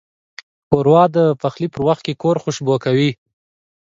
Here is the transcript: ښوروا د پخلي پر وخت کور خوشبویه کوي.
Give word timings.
ښوروا 0.67 1.03
د 1.15 1.17
پخلي 1.41 1.67
پر 1.73 1.81
وخت 1.87 2.05
کور 2.21 2.35
خوشبویه 2.43 2.79
کوي. 2.85 3.11